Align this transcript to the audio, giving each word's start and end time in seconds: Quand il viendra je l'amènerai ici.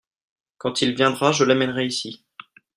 Quand 0.57 0.81
il 0.81 0.95
viendra 0.95 1.31
je 1.31 1.43
l'amènerai 1.43 1.85
ici. 1.85 2.25